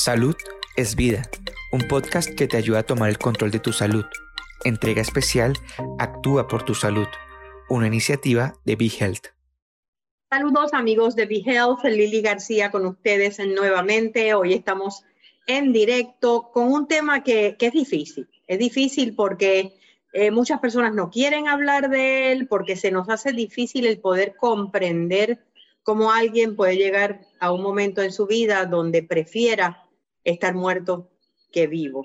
[0.00, 0.34] Salud
[0.76, 1.28] es vida,
[1.72, 4.06] un podcast que te ayuda a tomar el control de tu salud.
[4.64, 5.52] Entrega especial
[5.98, 7.06] Actúa por tu salud,
[7.68, 9.26] una iniciativa de Be Health.
[10.30, 14.32] Saludos amigos de Be Health, Lili García con ustedes nuevamente.
[14.32, 15.04] Hoy estamos
[15.46, 18.26] en directo con un tema que, es difícil.
[18.46, 19.74] Es difícil porque
[20.14, 24.34] eh, muchas personas no quieren hablar de él, porque se nos hace difícil el poder
[24.36, 25.44] comprender
[25.82, 29.86] cómo alguien puede llegar a un momento en su vida donde prefiera
[30.24, 31.10] estar muerto
[31.52, 32.04] que vivo.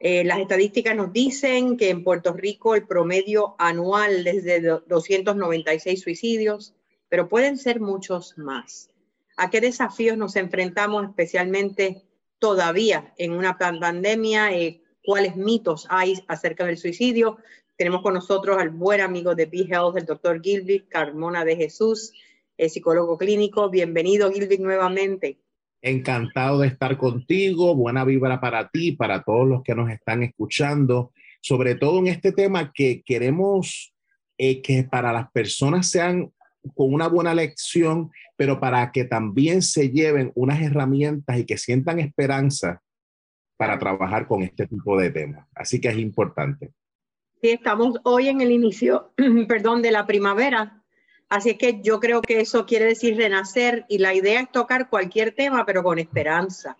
[0.00, 6.00] Eh, las estadísticas nos dicen que en Puerto Rico el promedio anual es de 296
[6.00, 6.74] suicidios,
[7.08, 8.90] pero pueden ser muchos más.
[9.36, 12.02] ¿A qué desafíos nos enfrentamos especialmente
[12.38, 14.52] todavía en una pandemia?
[14.52, 17.38] Eh, ¿Cuáles mitos hay acerca del suicidio?
[17.76, 22.12] Tenemos con nosotros al buen amigo de Be Health, el doctor Gilbert Carmona de Jesús,
[22.56, 23.68] psicólogo clínico.
[23.68, 25.43] Bienvenido, Gilbert, nuevamente.
[25.86, 27.74] Encantado de estar contigo.
[27.76, 31.12] Buena vibra para ti, para todos los que nos están escuchando,
[31.42, 33.94] sobre todo en este tema que queremos
[34.38, 36.32] eh, que para las personas sean
[36.74, 42.00] con una buena lección, pero para que también se lleven unas herramientas y que sientan
[42.00, 42.80] esperanza
[43.58, 45.46] para trabajar con este tipo de temas.
[45.54, 46.72] Así que es importante.
[47.42, 49.12] Sí, estamos hoy en el inicio,
[49.48, 50.82] perdón, de la primavera
[51.34, 55.32] Así que yo creo que eso quiere decir renacer y la idea es tocar cualquier
[55.32, 56.76] tema, pero con esperanza.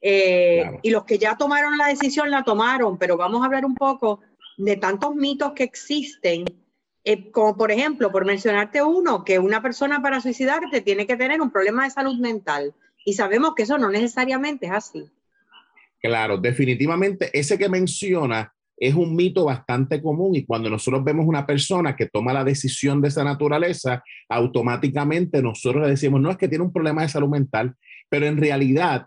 [0.00, 3.76] Eh, y los que ya tomaron la decisión la tomaron, pero vamos a hablar un
[3.76, 4.18] poco
[4.56, 6.46] de tantos mitos que existen,
[7.04, 11.40] eh, como por ejemplo, por mencionarte uno, que una persona para suicidarte tiene que tener
[11.40, 12.74] un problema de salud mental.
[13.04, 15.08] Y sabemos que eso no necesariamente es así.
[16.00, 21.46] Claro, definitivamente ese que menciona es un mito bastante común y cuando nosotros vemos una
[21.46, 26.48] persona que toma la decisión de esa naturaleza, automáticamente nosotros le decimos, no es que
[26.48, 27.76] tiene un problema de salud mental,
[28.08, 29.06] pero en realidad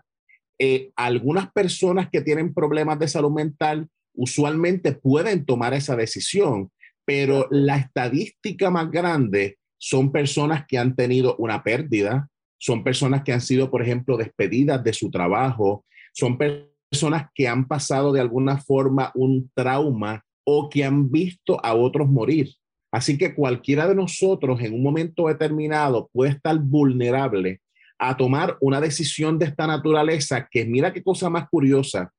[0.58, 6.70] eh, algunas personas que tienen problemas de salud mental usualmente pueden tomar esa decisión,
[7.04, 13.34] pero la estadística más grande son personas que han tenido una pérdida, son personas que
[13.34, 18.20] han sido, por ejemplo, despedidas de su trabajo, son personas personas que han pasado de
[18.20, 22.54] alguna forma un trauma o que han visto a otros morir.
[22.92, 27.60] Así que cualquiera de nosotros en un momento determinado puede estar vulnerable
[27.98, 32.12] a tomar una decisión de esta naturaleza que mira qué cosa más curiosa.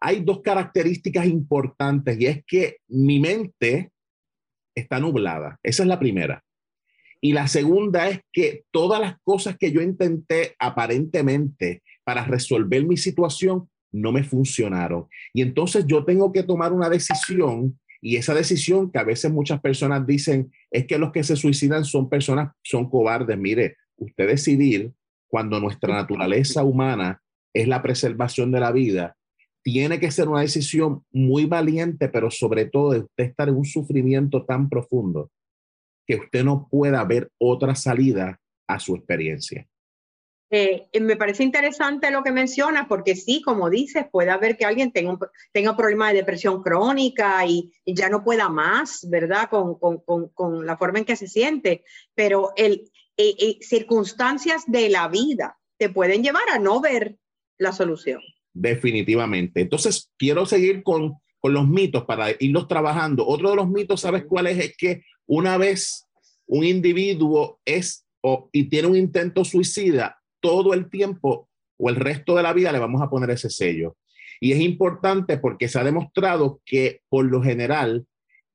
[0.00, 3.90] Hay dos características importantes y es que mi mente
[4.74, 5.58] está nublada.
[5.62, 6.42] Esa es la primera.
[7.20, 12.96] Y la segunda es que todas las cosas que yo intenté aparentemente para resolver mi
[12.96, 15.06] situación no me funcionaron.
[15.32, 19.60] Y entonces yo tengo que tomar una decisión y esa decisión que a veces muchas
[19.60, 23.38] personas dicen es que los que se suicidan son personas, son cobardes.
[23.38, 24.92] Mire, usted decidir
[25.28, 27.22] cuando nuestra naturaleza humana
[27.54, 29.16] es la preservación de la vida,
[29.62, 33.64] tiene que ser una decisión muy valiente, pero sobre todo de usted estar en un
[33.64, 35.30] sufrimiento tan profundo
[36.06, 39.68] que usted no pueda ver otra salida a su experiencia.
[40.54, 44.92] Eh, me parece interesante lo que mencionas, porque sí, como dices, puede haber que alguien
[44.92, 45.18] tenga un,
[45.50, 49.48] tenga problema de depresión crónica y, ya no pueda más, ¿verdad?
[49.48, 52.84] Con, con, con, la forma en que se siente, pero el,
[53.16, 57.16] eh, eh, circunstancias de la vida te pueden llevar a no ver
[57.56, 58.20] la solución.
[58.52, 59.62] Definitivamente.
[59.62, 63.26] Entonces, quiero seguir con, con los mitos para irlos trabajando.
[63.26, 64.58] Otro de los mitos, ¿sabes cuál es?
[64.58, 66.06] Es que una vez
[66.44, 71.48] un individuo es o, y tiene un intento suicida, todo el tiempo
[71.78, 73.96] o el resto de la vida le vamos a poner ese sello.
[74.40, 78.04] Y es importante porque se ha demostrado que por lo general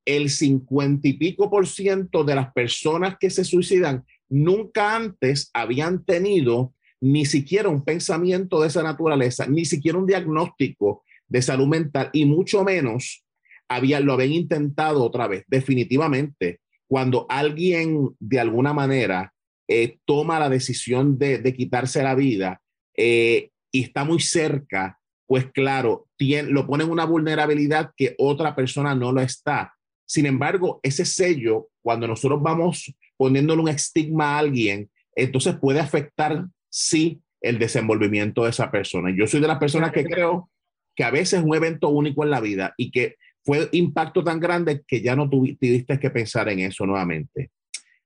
[0.04, 6.04] el 50 y pico por ciento de las personas que se suicidan nunca antes habían
[6.04, 12.10] tenido ni siquiera un pensamiento de esa naturaleza, ni siquiera un diagnóstico de salud mental
[12.12, 13.24] y mucho menos
[13.68, 15.44] había, lo habían intentado otra vez.
[15.46, 19.32] Definitivamente, cuando alguien de alguna manera
[19.68, 22.60] eh, toma la decisión de, quitarse la vida
[22.96, 28.56] eh, y está muy cerca, pues claro, tiene, lo pone en una vulnerabilidad que otra
[28.56, 29.74] persona no lo está.
[30.06, 36.46] Sin embargo, ese sello, cuando nosotros vamos poniéndole un estigma a alguien, entonces puede afectar,
[36.70, 39.14] sí, el desenvolvimiento de esa persona.
[39.14, 40.50] Yo soy de las personas que creo
[40.96, 44.40] que a veces es un evento único en la vida y que fue impacto tan
[44.40, 47.50] grande que ya no tuviste que pensar en eso nuevamente.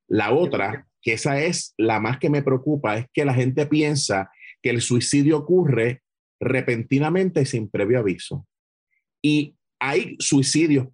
[0.08, 4.30] La otra que esa es la más que me preocupa, es que la gente piensa
[4.62, 6.02] que el suicidio ocurre
[6.40, 8.46] repentinamente sin previo aviso.
[9.20, 10.88] Y hay suicidios,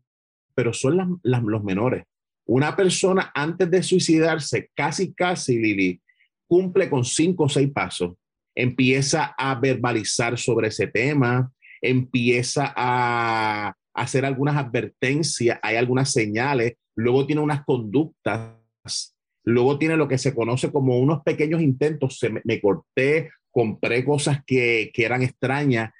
[0.54, 2.04] pero son los menores.
[2.46, 6.00] Una persona antes de suicidarse, casi, casi, Lili,
[6.46, 8.14] cumple con cinco o seis pasos.
[8.54, 17.24] empieza a verbalizar sobre ese tema, empieza a hacer algunas advertencias, hay algunas señales, luego
[17.24, 18.56] tiene unas conductas,
[19.44, 24.40] luego tiene lo que se conoce como unos pequeños intentos, se me, corté, compré cosas
[24.46, 25.90] que, que eran extrañas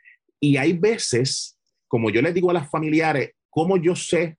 [0.40, 1.58] y hay veces,
[1.88, 4.36] como yo les digo a las familiares, ¿cómo yo sé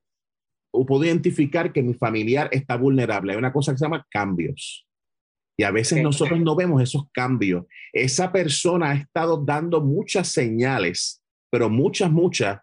[0.72, 3.32] o puedo identificar que mi familiar está vulnerable?
[3.32, 4.86] Hay una cosa que se llama cambios.
[5.58, 7.66] Y a veces nosotros no vemos esos cambios.
[7.92, 12.60] Esa persona ha estado dando muchas señales, pero muchas, muchas,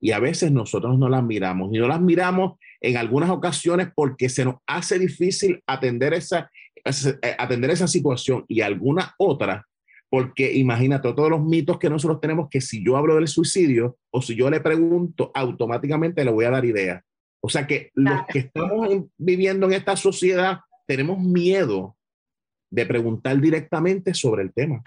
[0.00, 1.70] y a veces nosotros no las miramos.
[1.72, 6.50] Y no las miramos en algunas ocasiones porque se nos hace difícil atender esa,
[6.84, 9.66] eh, atender esa situación y alguna otra
[10.12, 14.20] porque imagínate todos los mitos que nosotros tenemos que si yo hablo del suicidio o
[14.20, 17.02] si yo le pregunto, automáticamente le voy a dar idea.
[17.40, 21.96] O sea que los que estamos viviendo en esta sociedad tenemos miedo
[22.70, 24.82] de preguntar directamente sobre el tema.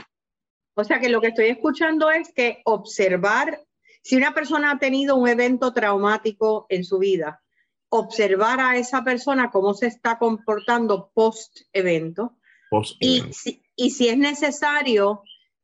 [0.76, 3.60] O sea que lo que estoy escuchando es que observar,
[4.04, 7.42] si una persona ha tenido un evento traumático en su vida,
[7.90, 12.38] observar a esa persona cómo se está comportando post evento.
[12.70, 13.30] Post -evento.
[13.30, 15.24] Y si, y si es necesario,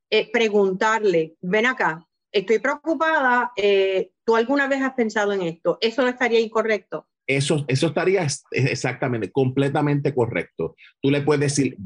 [0.10, 5.78] eh, preguntarle, ven acá, estoy preocupada, eh, ¿tú alguna vez has pensado en esto?
[5.82, 7.08] ¿Eso estaría incorrecto?
[7.28, 10.76] Eso, eso estaría exactamente, completamente correcto.
[11.02, 11.78] Tú le puedes decir,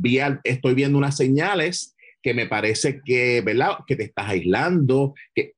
[0.44, 3.78] estoy viendo unas señales que me parece que, ¿verdad?
[3.86, 5.54] Que te estás aislando, que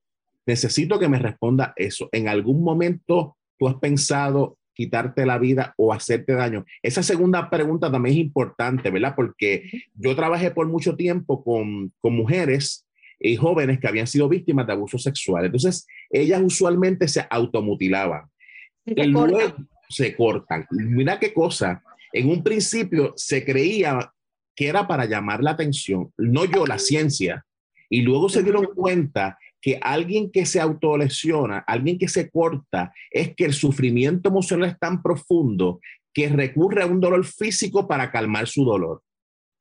[0.46, 2.10] necesito que me responda eso.
[2.12, 6.64] En algún momento tú has pensado quitarte la vida o hacerte daño?
[6.84, 9.14] Esa segunda pregunta también es importante, ¿verdad?
[9.16, 12.88] Porque yo trabajé por mucho tiempo con, con mujeres
[13.20, 15.46] y jóvenes que habían sido víctimas de abuso sexual.
[15.46, 18.28] Entonces, ellas usualmente se automutilaban.
[18.86, 19.40] Se y luego
[19.90, 20.68] se cortan.
[20.70, 21.82] Mira qué cosa.
[22.14, 24.14] En un principio se creía
[24.56, 27.46] que era para llamar la atención, no yo, la ciencia.
[27.90, 33.36] Y luego se dieron cuenta que alguien que se autolesiona, alguien que se corta, es
[33.36, 35.82] que el sufrimiento emocional es tan profundo
[36.14, 39.04] que recurre a un dolor físico para calmar su dolor.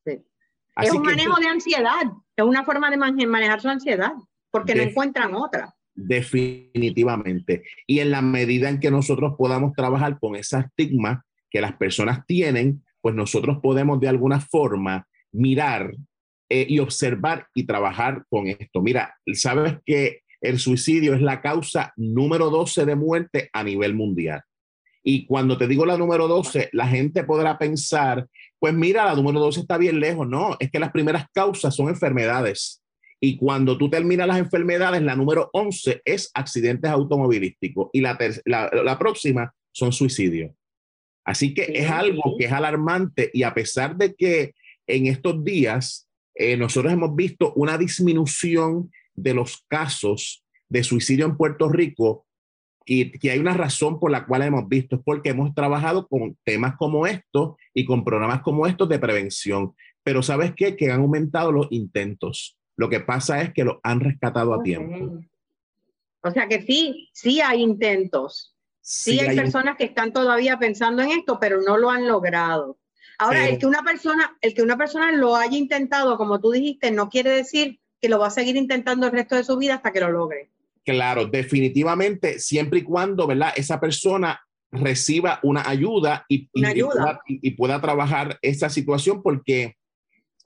[0.05, 2.05] es un manejo de ansiedad,
[2.37, 4.13] es una forma de manejar su ansiedad,
[4.53, 5.75] porque no encuentran otra.
[5.93, 7.65] Definitivamente.
[7.85, 12.25] Y en la medida en que nosotros podamos trabajar con ese estigma que las personas
[12.27, 15.91] tienen, pues nosotros podemos de alguna forma mirar
[16.49, 18.81] eh, y observar y trabajar con esto.
[18.83, 24.43] Mira, sabes que el suicidio es la causa número 12 de muerte a nivel mundial.
[25.03, 28.27] Y cuando te digo la número 12, la gente podrá pensar,
[28.59, 30.29] pues mira, la número 12 está bien lejos.
[30.29, 32.83] No, es que las primeras causas son enfermedades.
[33.21, 38.71] Y cuando tú terminas las enfermedades, la número 11 es accidentes automovilísticos y la, la,
[38.85, 40.53] la próxima son suicidios.
[41.25, 44.55] Así que es algo que es alarmante y a pesar de que
[44.87, 46.06] en estos días
[46.37, 52.27] eh, nosotros hemos visto una disminución de los casos de suicidio en Puerto Rico
[52.85, 56.37] y que hay una razón por la cual hemos visto, es porque hemos trabajado con
[56.45, 59.75] temas como estos y con programas como estos de prevención.
[60.05, 60.77] Pero ¿sabes qué?
[60.77, 62.57] Que han aumentado los intentos.
[62.77, 65.19] Lo que pasa es que los han rescatado a tiempo.
[66.23, 68.55] O sea que sí, sí hay intentos.
[68.83, 72.79] Sí, hay, hay personas que están todavía pensando en esto, pero no lo han logrado.
[73.19, 76.91] Ahora, el, que una persona, el que una persona lo haya intentado, como tú dijiste,
[76.91, 79.93] no quiere decir que lo va a seguir intentando el resto de su vida hasta
[79.93, 80.51] que lo logre.
[80.85, 83.53] Claro, definitivamente, siempre y cuando, ¿verdad?
[83.57, 84.41] Esa persona
[84.71, 89.77] reciba una ayuda y, y, pueda, trabajar esa situación porque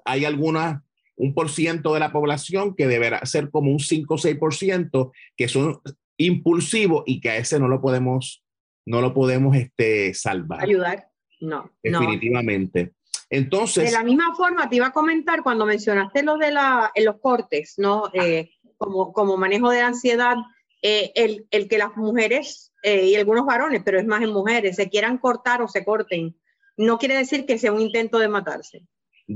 [0.05, 0.85] hay alguna,
[1.17, 5.49] un por ciento de la población que deberá ser como un 5 o 6% que
[5.49, 5.81] son
[6.17, 8.43] impulsivos y que a ese no lo podemos,
[8.87, 10.63] no lo podemos este, salvar.
[10.63, 11.10] Ayudar.
[11.41, 11.71] No.
[11.83, 12.93] Definitivamente.
[13.29, 13.85] Entonces.
[13.85, 17.21] De la misma forma, te iba a comentar cuando mencionaste lo de la, en los
[17.21, 18.11] cortes, ¿no?
[18.13, 20.37] Eh, como, como manejo de ansiedad,
[20.83, 24.77] eh, el, el, que las mujeres eh, y algunos varones, pero es más en mujeres,
[24.77, 26.37] se quieran cortar o se corten,
[26.77, 28.83] no quiere decir que sea un intento de matarse.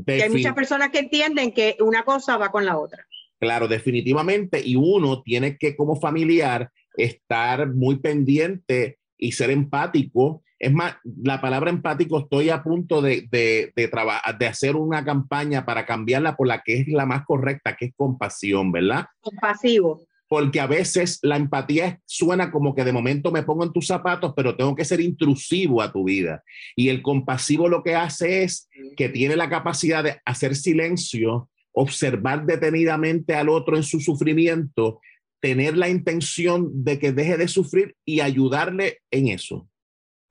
[0.06, 3.06] hay muchas personas que entienden que una cosa va con la otra.
[3.38, 4.62] Claro, definitivamente.
[4.64, 11.40] Y uno tiene que, como familiar, estar muy pendiente y ser empático es más, la
[11.40, 13.90] palabra empático estoy a punto de, de, de,
[14.38, 17.92] de hacer una campaña para cambiarla por la que es la más correcta, que es
[17.96, 19.06] compasión, ¿verdad?
[19.20, 20.02] Compasivo.
[20.28, 24.32] Porque a veces la empatía suena como que de momento me pongo en tus zapatos,
[24.34, 26.42] pero tengo que ser intrusivo a tu vida.
[26.74, 32.46] Y el compasivo lo que hace es que tiene la capacidad de hacer silencio, observar
[32.46, 35.00] detenidamente al otro en su sufrimiento,
[35.40, 39.68] tener la intención de que deje de sufrir y ayudarle en eso.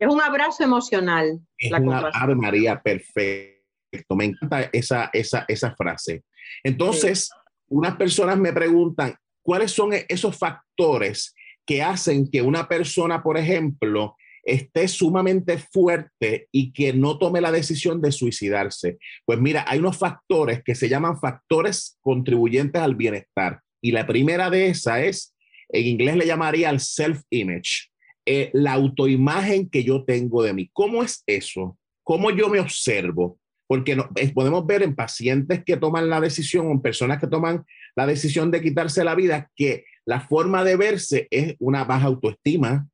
[0.03, 1.39] Es un abrazo emocional.
[1.57, 4.15] Es una Ave María, perfecto.
[4.17, 6.23] Me encanta esa, esa, esa frase.
[6.61, 7.29] Entonces,
[7.69, 11.33] unas personas me preguntan, ¿cuáles son e-, esos factores
[11.65, 17.53] que hacen que una persona, por ejemplo, esté sumamente fuerte y que no tome la
[17.53, 18.97] decisión de suicidarse?
[19.23, 23.61] Pues mira, hay unos factores que se llaman factores contribuyentes al bienestar.
[23.81, 25.35] Y la primera de esas es,
[25.69, 27.92] en inglés le llamaría el self-image,
[28.25, 30.69] eh, la autoimagen que yo tengo de mí.
[30.71, 31.77] ¿Cómo es eso?
[32.03, 33.37] ¿Cómo yo me observo?
[33.67, 37.65] Porque no, podemos ver en pacientes que toman la decisión o en personas que toman
[37.95, 42.87] la decisión de quitarse la vida que la forma de verse es una baja autoestima.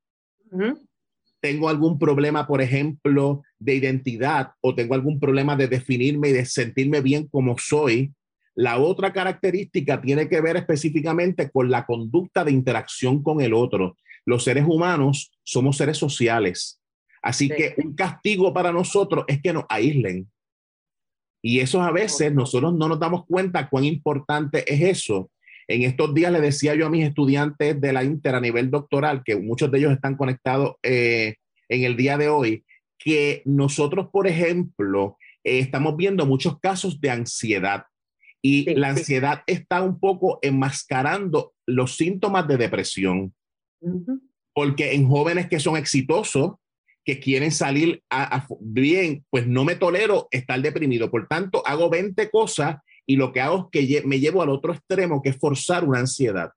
[1.42, 6.46] Tengo algún problema, por ejemplo, de identidad o tengo algún problema de definirme y de
[6.46, 8.14] sentirme bien como soy.
[8.56, 13.96] La otra característica tiene que ver específicamente con la conducta de interacción con el otro.
[14.30, 16.80] Los seres humanos somos seres sociales.
[17.24, 20.30] Así que un castigo para nosotros es que nos aíslen.
[21.42, 25.32] Y eso a veces nosotros no nos damos cuenta cuán importante es eso.
[25.68, 29.24] En estos días le decía yo a mis estudiantes de la Inter a nivel doctoral,
[29.26, 32.64] que muchos de ellos están conectados eh, en el día de hoy,
[33.00, 37.86] que nosotros, por ejemplo, eh, estamos viendo muchos casos de ansiedad
[38.44, 43.34] y la ansiedad está un poco enmascarando los síntomas de depresión.
[44.54, 46.54] Porque en jóvenes que son exitosos,
[47.06, 51.10] que quieren salir a, bien, pues no me tolero estar deprimido.
[51.10, 54.74] Por tanto, hago 20 cosas y lo que hago es que me llevo al otro
[54.74, 56.52] extremo, que es forzar una ansiedad.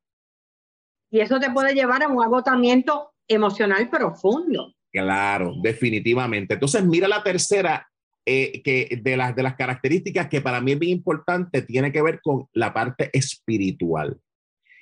[1.10, 4.74] Y eso te puede llevar a un agotamiento emocional profundo.
[4.92, 6.54] Claro, definitivamente.
[6.54, 7.88] Entonces, mira la tercera,
[8.26, 12.02] eh, que de las, de las características que para mí es bien importante, tiene que
[12.02, 14.20] ver con la parte espiritual.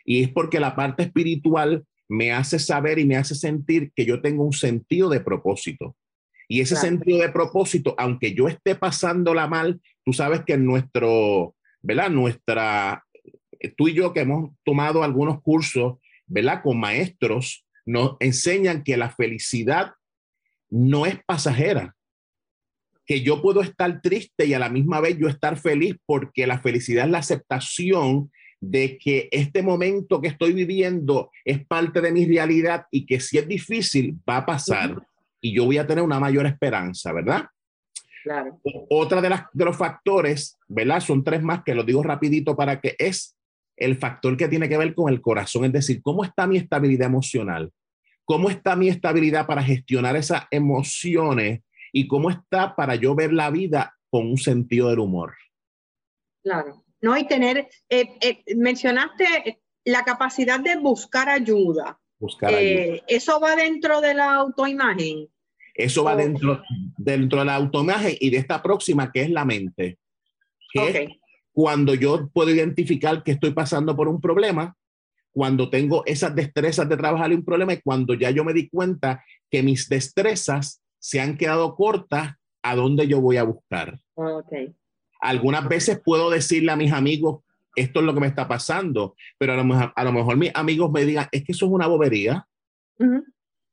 [0.04, 4.20] Y es porque la parte espiritual me hace saber y me hace sentir que yo
[4.20, 5.96] tengo un sentido de propósito.
[6.48, 12.10] Y ese sentido de propósito, aunque yo esté pasándola mal, tú sabes que nuestro, ¿verdad?
[12.10, 13.04] Nuestra,
[13.76, 16.62] tú y yo que hemos tomado algunos cursos, ¿verdad?
[16.64, 19.92] Con maestros, nos enseñan que la felicidad
[20.68, 21.94] no es pasajera,
[23.06, 26.58] que yo puedo estar triste y a la misma vez yo estar feliz porque la
[26.58, 32.26] felicidad es la aceptación de que este momento que estoy viviendo es parte de mi
[32.26, 35.06] realidad y que si es difícil va a pasar
[35.40, 37.46] y yo voy a tener una mayor esperanza, ¿verdad?
[38.22, 38.60] Claro.
[38.90, 41.00] Otra de, las, de los factores, ¿verdad?
[41.00, 43.34] Son tres más que los digo rapidito para que es
[43.78, 47.06] el factor que tiene que ver con el corazón, es decir, ¿cómo está mi estabilidad
[47.06, 47.72] emocional?
[48.26, 51.62] ¿Cómo está mi estabilidad para gestionar esas emociones?
[51.92, 55.34] ¿Y cómo está para yo ver la vida con un sentido del humor?
[56.42, 56.84] Claro.
[57.00, 57.16] ¿No?
[57.16, 61.98] Y tener, eh, eh, mencionaste la capacidad de buscar ayuda.
[62.18, 63.04] Buscar eh, ayuda.
[63.08, 65.28] ¿Eso va dentro de la autoimagen?
[65.74, 66.62] Eso va dentro,
[66.96, 69.98] dentro de la autoimagen y de esta próxima que es la mente.
[71.52, 74.76] cuando yo puedo identificar que estoy pasando por un problema,
[75.32, 79.24] cuando tengo esas destrezas de trabajar un problema y cuando ya yo me di cuenta
[79.50, 84.00] que mis destrezas se han quedado cortas, ¿a dónde yo voy a buscar?
[84.14, 84.74] Okay.
[85.20, 87.42] Algunas veces puedo decirle a mis amigos,
[87.76, 90.50] esto es lo que me está pasando, pero a lo mejor, a lo mejor mis
[90.54, 92.46] amigos me digan, es que eso es una bobería.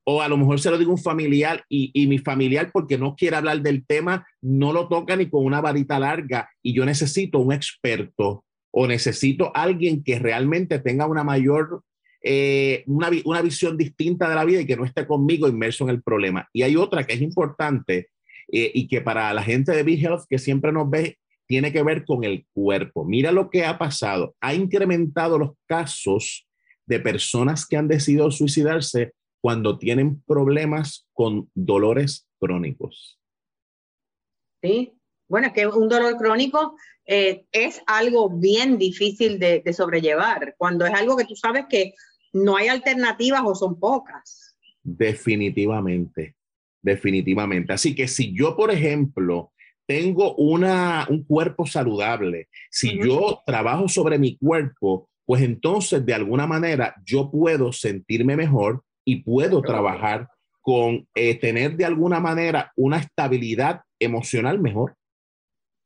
[0.10, 2.98] O a lo mejor se lo digo a un familiar y, y, mi familiar, porque
[2.98, 6.50] no quiere hablar del tema, no lo toca ni con una varita larga.
[6.64, 11.84] Y yo necesito un experto o necesito alguien que realmente tenga una mayor,
[12.22, 15.90] eh, una, una visión distinta de la vida y que no esté conmigo inmerso en
[15.90, 16.48] el problema.
[16.54, 18.10] Y hay otra que es importante
[18.52, 21.82] eh, y que para la gente de Big Health que siempre nos ve tiene que
[21.82, 23.06] ver con el cuerpo.
[23.06, 24.36] Mira lo que ha pasado.
[24.42, 26.48] Ha incrementado los casos
[26.86, 33.20] de personas que han decidido suicidarse cuando tienen problemas con dolores crónicos.
[34.62, 34.94] Sí,
[35.28, 36.76] bueno, es que un dolor crónico
[37.06, 41.94] eh, es algo bien difícil de, de, sobrellevar, cuando es algo que tú sabes que
[42.34, 44.58] no hay alternativas o son pocas.
[44.84, 46.36] Definitivamente,
[46.82, 47.74] definitivamente.
[47.74, 49.52] Así que si yo, por ejemplo,
[49.88, 56.46] tengo una, un cuerpo saludable, si yo trabajo sobre mi cuerpo, pues entonces de alguna
[56.46, 60.28] manera yo puedo sentirme mejor y puedo trabajar
[60.62, 64.96] con eh, tener de alguna manera una estabilidad emocional mejor.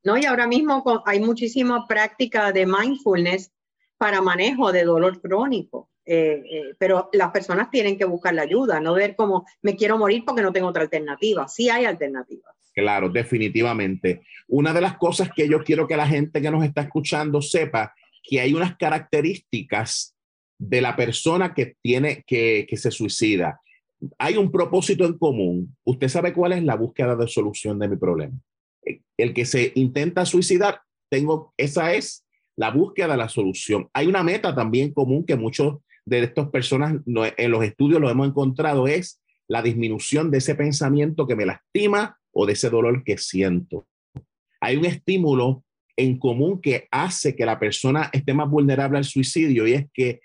[0.04, 3.52] No, y ahora mismo hay muchísima práctica de mindfulness
[3.98, 8.80] para manejo de dolor crónico, eh, eh, pero las personas tienen que buscar la ayuda,
[8.80, 11.48] no ver como me quiero morir porque no tengo otra alternativa.
[11.48, 12.56] Sí hay alternativas.
[12.74, 14.22] Claro, definitivamente.
[14.48, 17.94] Una de las cosas que yo quiero que la gente que nos está escuchando sepa
[18.24, 20.16] que hay unas características
[20.58, 23.60] de la persona que tiene que, que se suicida.
[24.18, 25.76] Hay un propósito en común.
[25.84, 28.38] ¿Usted sabe cuál es la búsqueda de solución de mi problema?
[29.18, 32.26] El que se intenta suicidar, tengo, esa es
[32.56, 33.90] la búsqueda de la solución.
[33.94, 38.28] Hay una meta también común que muchos de estas personas en los estudios lo hemos
[38.28, 43.18] encontrado, es la disminución de ese pensamiento que me lastima o de ese dolor que
[43.18, 43.88] siento.
[44.60, 45.64] Hay un estímulo
[45.98, 50.22] en común que hace que la persona esté más vulnerable al suicidio y es que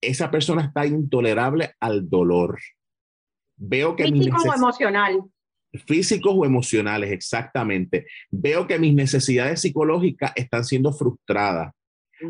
[0.00, 2.58] esa persona está intolerable al dolor.
[3.56, 5.22] Veo que físico o emocional.
[5.86, 8.06] Físicos o emocionales, exactamente.
[8.30, 11.72] Veo que mis necesidades psicológicas están siendo frustradas.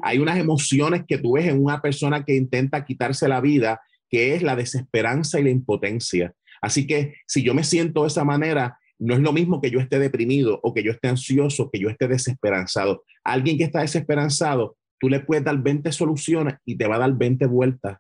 [0.03, 4.35] Hay unas emociones que tú ves en una persona que intenta quitarse la vida, que
[4.35, 6.35] es la desesperanza y la impotencia.
[6.61, 9.81] Así que si yo me siento de esa manera, no es lo mismo que yo
[9.81, 13.05] esté deprimido o que yo esté ansioso, que yo esté desesperanzado.
[13.25, 17.13] Alguien que está desesperanzado, tú le puedes dar 20 soluciones y te va a dar
[17.13, 17.99] 20 vueltas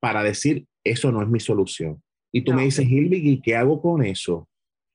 [0.00, 2.02] para decir, eso no es mi solución.
[2.32, 4.48] Y tú me dices, Hilvig, qué hago con eso?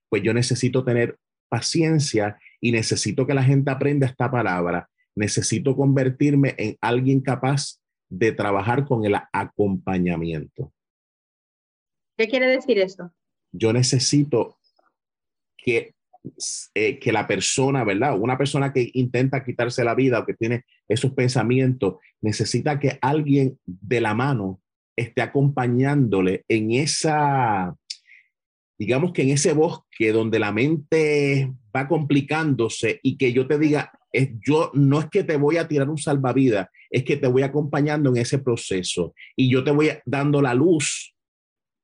[0.10, 1.18] Pues yo necesito tener
[1.50, 4.90] paciencia y necesito que la gente aprenda esta palabra.
[5.16, 10.74] Necesito convertirme en alguien capaz de trabajar con el acompañamiento.
[12.18, 13.12] ¿Qué quiere decir esto?
[13.52, 14.58] Yo necesito
[15.58, 15.94] que,
[16.74, 18.18] eh, que la persona, ¿verdad?
[18.20, 23.60] Una persona que intenta quitarse la vida o que tiene esos pensamientos, necesita que alguien
[23.66, 24.62] de la mano
[24.96, 27.76] esté acompañándole en esa,
[28.80, 33.92] digamos que en ese bosque donde la mente va complicándose y que yo te diga,
[34.12, 37.44] es, yo no es que te voy a tirar un salvavidas, es que te voy
[37.44, 41.16] acompañando en ese proceso y yo te voy dando la luz,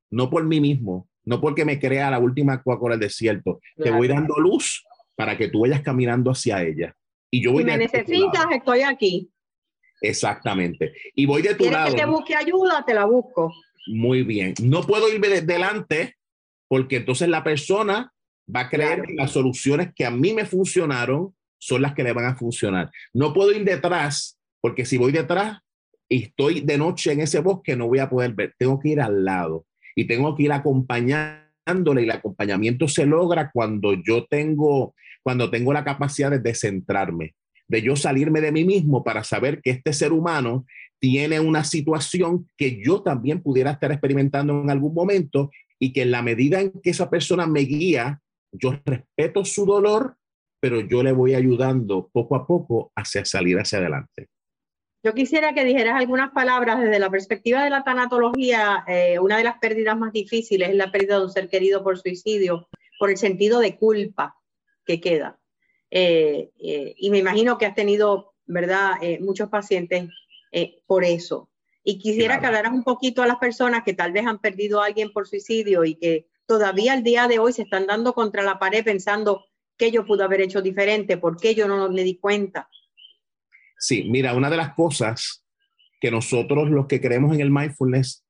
[0.10, 3.60] no por mí mismo, no porque me crea la última Coca-Cola del desierto.
[3.76, 4.84] Te voy dando luz
[5.16, 6.96] para que tú vayas caminando hacia ella.
[7.32, 9.30] Y yo voy si me necesitas, estoy aquí.
[10.02, 10.94] Exactamente.
[11.16, 11.96] Y voy de tu lado.
[11.96, 12.84] que te busque ayuda?
[12.86, 13.54] Te la busco.
[13.88, 14.54] Muy bien.
[14.62, 16.18] No puedo irme de delante
[16.68, 18.12] porque entonces la persona
[18.54, 22.12] va a creer que las soluciones que a mí me funcionaron son las que le
[22.12, 22.92] van a funcionar.
[23.14, 25.60] No puedo ir detrás porque si voy detrás
[26.10, 28.54] y estoy de noche en ese bosque no voy a poder ver.
[28.58, 33.52] Tengo que ir al lado y tengo que ir acompañándole y el acompañamiento se logra
[33.52, 37.36] cuando yo tengo, cuando tengo la capacidad de descentrarme,
[37.68, 40.66] de yo salirme de mí mismo para saber que este ser humano
[41.00, 46.12] tiene una situación que yo también pudiera estar experimentando en algún momento y que en
[46.12, 48.22] la medida en que esa persona me guía,
[48.54, 50.16] yo respeto su dolor,
[50.62, 54.28] pero yo le voy ayudando poco a poco hacia salir hacia adelante.
[55.04, 58.86] Yo quisiera que dijeras algunas palabras desde la perspectiva de la tanatología.
[58.88, 62.00] Eh, una de las pérdidas más difíciles es la pérdida de un ser querido por
[62.00, 64.38] suicidio, por el sentido de culpa
[64.86, 65.38] que queda.
[65.92, 70.08] Eh, eh, y me imagino que has tenido, ¿verdad?, muchos pacientes
[70.86, 71.50] por eso.
[71.84, 74.86] Y quisiera que hablaras un poquito a las personas que tal vez han perdido a
[74.86, 78.58] alguien por suicidio y que todavía al día de hoy se están dando contra la
[78.58, 79.44] pared pensando
[79.76, 82.70] qué yo pude haber hecho diferente, por qué yo no me di cuenta.
[83.84, 85.44] Sí, mira, una de las cosas
[86.00, 88.24] que nosotros los que creemos en el mindfulness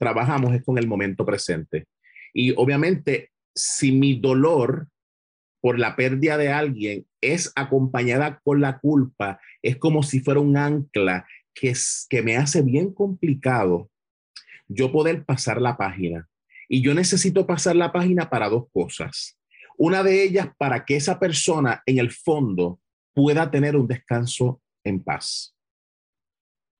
[0.00, 1.86] trabajamos es con el momento presente.
[2.34, 4.88] Y obviamente, si mi dolor
[5.60, 10.56] por la pérdida de alguien es acompañada con la culpa, es como si fuera un
[10.56, 11.72] ancla que,
[12.08, 13.88] que me hace bien complicado
[14.66, 16.28] yo poder pasar la página.
[16.68, 19.38] Y yo necesito pasar la página para dos cosas.
[19.76, 22.80] Una de ellas para que esa persona en el fondo
[23.18, 25.52] pueda tener un descanso en paz.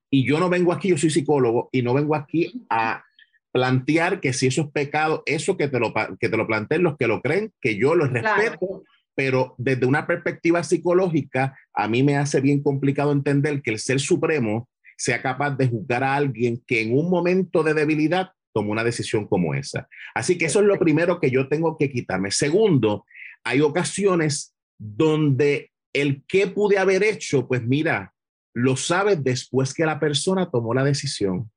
[0.09, 3.03] Y yo no vengo aquí, yo soy psicólogo, y no vengo aquí a
[3.51, 6.97] plantear que si eso es pecado, eso que te lo, que te lo planteen los
[6.97, 8.85] que lo creen, que yo lo respeto,
[9.17, 13.99] pero desde una perspectiva psicológica, a mí me hace bien complicado entender que el ser
[13.99, 18.85] supremo sea capaz de juzgar a alguien que en un momento de debilidad tomó una
[18.85, 19.89] decisión como esa.
[20.15, 22.31] Así que eso es lo primero que yo tengo que quitarme.
[22.31, 23.07] Segundo,
[23.43, 28.15] hay ocasiones donde el qué pude haber hecho, pues mira,
[28.55, 31.51] lo sabes después que la persona tomó la decisión.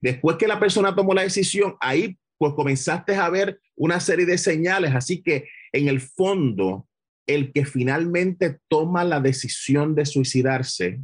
[0.00, 4.38] Después que la persona tomó la decisión, ahí pues comenzaste a ver una serie de
[4.38, 4.94] señales.
[4.94, 6.88] Así que en el fondo,
[7.26, 11.00] el que finalmente toma la decisión de suicidarse,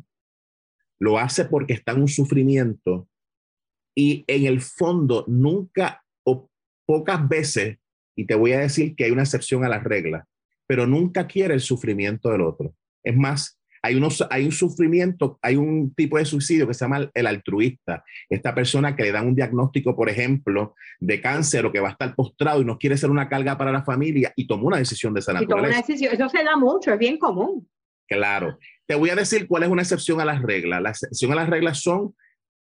[0.99, 3.09] lo hace porque está en un sufrimiento
[3.95, 6.49] y en el fondo nunca o
[6.87, 7.79] pocas veces,
[8.17, 10.27] y te voy a decir que hay una excepción a la regla,
[10.73, 12.75] pero nunca quiere el sufrimiento del otro.
[13.05, 17.11] Es más, hay, unos, hay un sufrimiento, hay un tipo de suicidio que se llama
[17.13, 18.03] el altruista.
[18.31, 21.93] Esta persona que le dan un diagnóstico, por ejemplo, de cáncer o que va a
[21.93, 25.13] estar postrado y no quiere ser una carga para la familia y tomó una decisión
[25.13, 25.81] de esa naturaleza.
[25.87, 27.69] Eso se da mucho, es bien común.
[28.09, 28.59] Claro.
[28.87, 30.81] Te voy a decir cuál es una excepción a las reglas.
[30.81, 32.17] La excepción a las reglas son,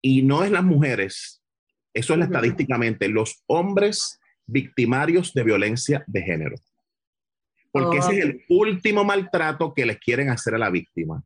[0.02, 1.42] y no es las mujeres,
[1.94, 6.56] eso es estadísticamente, los hombres victimarios de violencia de género
[7.74, 11.24] porque ese es el último maltrato que les quieren hacer a la víctima.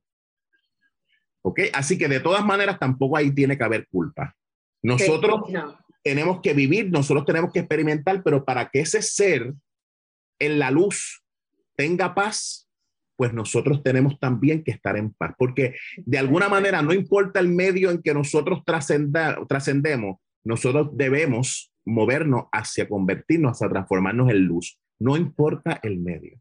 [1.42, 1.60] ¿Ok?
[1.74, 4.34] Así que de todas maneras tampoco ahí tiene que haber culpa.
[4.82, 5.42] Nosotros
[6.02, 9.52] tenemos que vivir, nosotros tenemos que experimentar, pero para que ese ser
[10.38, 11.22] en la luz
[11.76, 12.66] tenga paz,
[13.16, 17.48] pues nosotros tenemos también que estar en paz, porque de alguna manera no importa el
[17.48, 25.16] medio en que nosotros trascendemos, nosotros debemos movernos hacia convertirnos, hacia transformarnos en luz, no
[25.16, 26.40] importa el medio.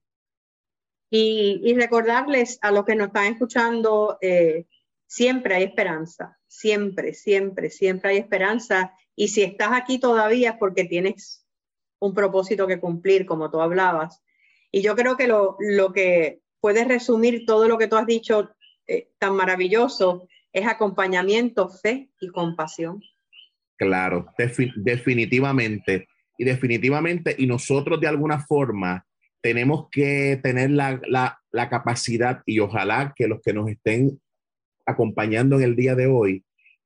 [1.09, 4.65] Y, recordarles a los que nos están escuchando, eh,
[5.05, 8.93] siempre hay esperanza, siempre, siempre, siempre hay esperanza.
[9.15, 11.45] Y si estás aquí todavía es porque tienes
[11.99, 14.21] un propósito que cumplir, como tú hablabas.
[14.71, 18.49] Y yo creo que lo, lo que puede resumir todo lo que tú has dicho
[18.87, 23.01] eh, tan maravilloso es acompañamiento, fe y compasión.
[23.77, 24.27] Claro,
[24.75, 26.07] definitivamente.
[26.37, 29.05] Y definitivamente, y nosotros de alguna forma
[29.41, 34.19] tenemos que tener la, la, la, capacidad y ojalá que los que nos estén
[34.85, 36.43] acompañando en el día de hoy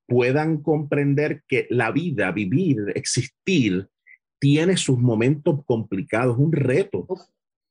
[0.08, 3.88] puedan comprender que la vida, vivir, existir,
[4.40, 7.08] tiene sus momentos complicados, un reto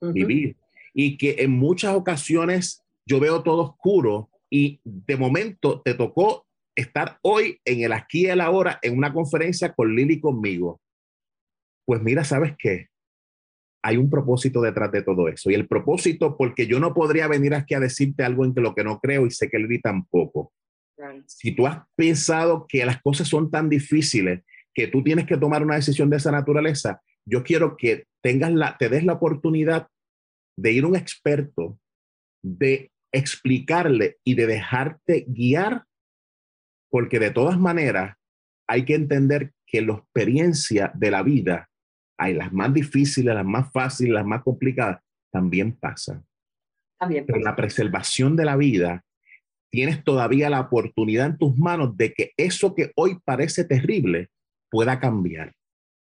[0.01, 0.57] vivir.
[0.95, 7.19] Y que en muchas ocasiones yo veo todo oscuro y de momento te tocó estar
[7.23, 10.81] hoy en el aquí y el ahora en una conferencia con Lili conmigo.
[11.91, 12.87] Pues mira, ¿sabes qué?
[13.83, 15.51] Hay un propósito detrás de todo eso.
[15.51, 18.85] Y el propósito, porque yo no podría venir aquí a decirte algo en lo que
[18.85, 20.53] no creo y sé que Lili tampoco.
[21.27, 25.65] Si tú has pensado que las cosas son tan difíciles que tú tienes que tomar
[25.65, 29.89] una decisión de esa naturaleza, yo quiero que tengas la, te des la oportunidad
[30.57, 31.77] de ir a un experto,
[32.41, 35.87] de explicarle y de dejarte guiar
[36.89, 38.17] porque de todas maneras
[38.69, 41.70] hay que entender que la experiencia de la vida,
[42.21, 45.03] hay las más difíciles, las más fáciles, las más complicadas,
[45.33, 46.25] también pasan.
[46.99, 49.05] También Pero la preservación de la vida,
[49.71, 54.31] tienes todavía la oportunidad en tus manos de que eso que hoy parece terrible
[54.71, 55.53] pueda cambiar.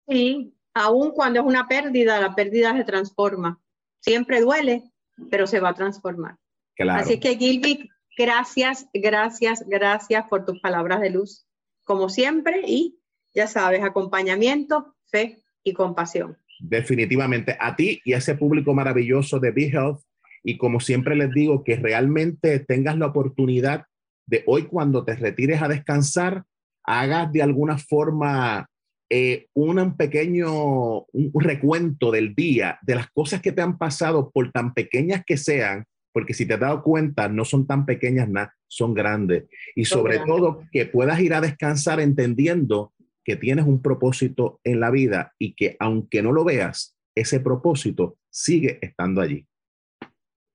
[0.07, 3.59] Sí, aun cuando es una pérdida, la pérdida se transforma.
[3.99, 4.83] Siempre duele,
[5.31, 6.37] pero se va a transformar.
[6.75, 7.01] Claro.
[7.01, 11.45] Así que Gilby, Gracias, gracias, gracias por tus palabras de luz,
[11.83, 12.97] como siempre, y
[13.33, 16.37] ya sabes, acompañamiento, fe y compasión.
[16.59, 19.99] Definitivamente, a ti y a ese público maravilloso de Be Health,
[20.43, 23.85] y como siempre les digo, que realmente tengas la oportunidad
[24.27, 26.43] de hoy cuando te retires a descansar,
[26.83, 28.69] hagas de alguna forma
[29.09, 34.51] eh, un pequeño un recuento del día, de las cosas que te han pasado, por
[34.51, 38.55] tan pequeñas que sean, porque si te has dado cuenta, no son tan pequeñas nada,
[38.67, 39.45] son grandes.
[39.75, 42.93] Y sobre todo que puedas ir a descansar entendiendo
[43.25, 48.17] que tienes un propósito en la vida y que aunque no lo veas, ese propósito
[48.29, 49.45] sigue estando allí.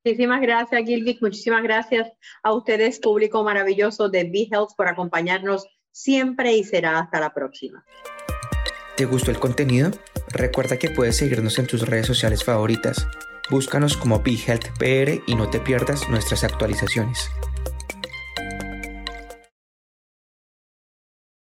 [0.05, 1.21] Muchísimas gracias, Gilvic.
[1.21, 2.11] Muchísimas gracias
[2.43, 7.85] a ustedes, público maravilloso de Be Health, por acompañarnos siempre y será hasta la próxima.
[8.97, 9.91] ¿Te gustó el contenido?
[10.33, 13.07] Recuerda que puedes seguirnos en tus redes sociales favoritas
[13.51, 17.29] Búscanos como BeHealthPR y no te pierdas nuestras actualizaciones.